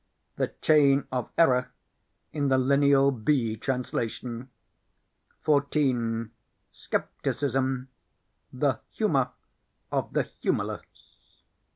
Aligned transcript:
The 0.37 0.47
Chain 0.63 1.05
of 1.11 1.29
Error 1.37 1.69
in 2.33 2.47
the 2.47 2.57
Lineal 2.57 3.11
B 3.11 3.55
Translation. 3.55 4.49
14. 5.41 6.31
Skepticism 6.71 7.87
the 8.51 8.79
Humor 8.89 9.29
of 9.91 10.11
the 10.13 10.23
Humorless. 10.23 10.81